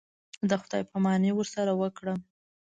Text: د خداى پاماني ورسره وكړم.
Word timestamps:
د 0.49 0.51
خداى 0.61 0.83
پاماني 0.91 1.31
ورسره 1.35 1.71
وكړم. 1.81 2.19